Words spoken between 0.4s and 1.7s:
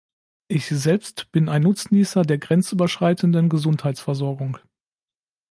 Ich selbst bin ein